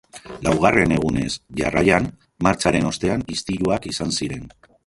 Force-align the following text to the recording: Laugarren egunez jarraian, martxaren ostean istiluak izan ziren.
Laugarren 0.45 0.93
egunez 0.95 1.29
jarraian, 1.59 2.09
martxaren 2.49 2.91
ostean 2.93 3.27
istiluak 3.37 3.91
izan 3.93 4.19
ziren. 4.21 4.53